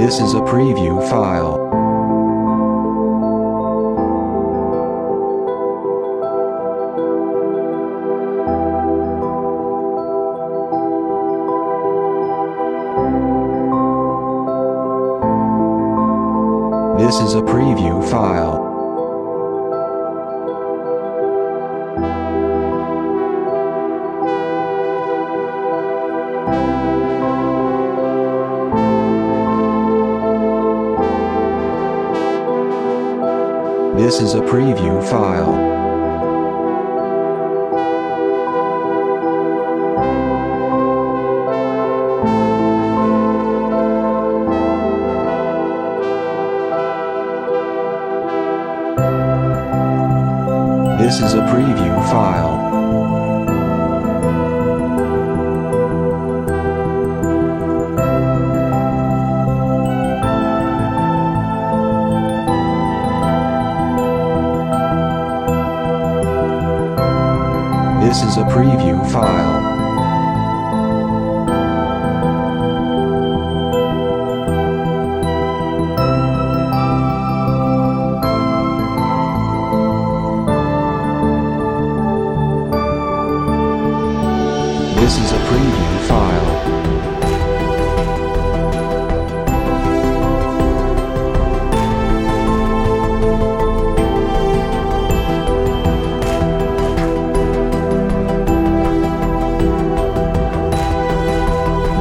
[0.00, 1.58] This is a preview file.
[16.98, 18.70] This is a preview file.
[34.00, 35.52] This is a preview file.
[50.96, 52.69] This is a preview file.
[68.10, 69.60] This is a preview file.
[84.96, 86.79] This is a preview file.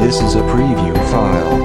[0.00, 1.58] This is a preview file.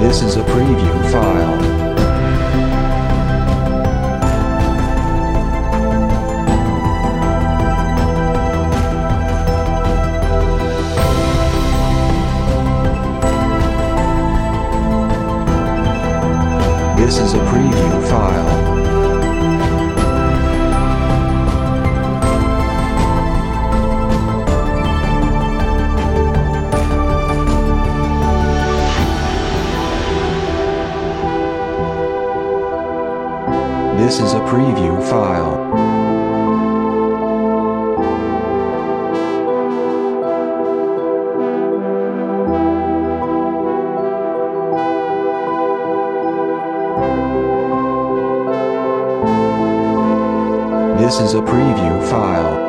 [0.00, 1.89] This is a preview file.
[17.10, 18.46] This is a preview file.
[33.98, 35.99] This is a preview file.
[51.00, 52.68] This is a preview file.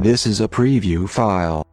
[0.00, 1.64] This is a preview file.